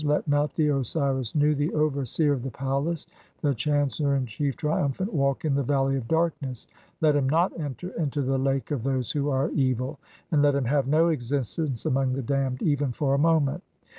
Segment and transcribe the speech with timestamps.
[0.01, 3.05] (9) Let not the Osiris Nu, the over "seer of the palace,
[3.41, 6.65] the chancellor in chief, triumphant, walk in "the valley of darkness,
[7.01, 9.99] let him not enter into (10) the Lake "of those who are evil,
[10.31, 13.61] and let him have no existence among "the damned, even for a moment.